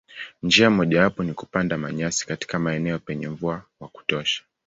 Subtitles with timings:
[0.43, 4.43] Njia mojawapo ni kupanda manyasi katika maeneo penye mvua wa kutosha.